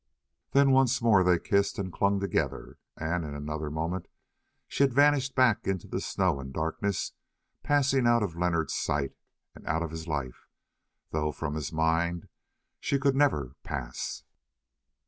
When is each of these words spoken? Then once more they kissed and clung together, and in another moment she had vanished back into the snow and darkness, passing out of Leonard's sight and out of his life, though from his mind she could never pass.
Then 0.53 0.71
once 0.71 0.99
more 0.99 1.23
they 1.23 1.37
kissed 1.37 1.77
and 1.77 1.93
clung 1.93 2.19
together, 2.19 2.79
and 2.97 3.23
in 3.23 3.35
another 3.35 3.69
moment 3.69 4.07
she 4.67 4.81
had 4.81 4.95
vanished 4.95 5.35
back 5.35 5.67
into 5.67 5.87
the 5.87 6.01
snow 6.01 6.39
and 6.39 6.51
darkness, 6.51 7.13
passing 7.61 8.07
out 8.07 8.23
of 8.23 8.35
Leonard's 8.35 8.73
sight 8.73 9.13
and 9.53 9.63
out 9.67 9.83
of 9.83 9.91
his 9.91 10.07
life, 10.07 10.47
though 11.11 11.31
from 11.31 11.53
his 11.53 11.71
mind 11.71 12.27
she 12.79 12.97
could 12.97 13.15
never 13.15 13.53
pass. 13.61 14.23